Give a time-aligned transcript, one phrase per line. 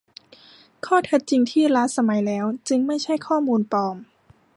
[0.85, 3.95] ข้อเท็จจริงที่ล้าสมัยแล้วจึงไม่ใช่ข้อมูลปลอม